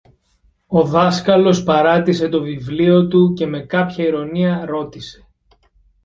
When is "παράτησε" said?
1.63-2.29